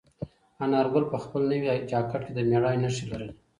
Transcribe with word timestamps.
انارګل 0.63 1.05
په 1.11 1.17
خپل 1.23 1.41
نوي 1.51 1.69
جاکټ 1.89 2.21
کې 2.25 2.33
د 2.35 2.39
مېړانې 2.49 2.79
نښې 2.83 3.05
لرلې. 3.11 3.33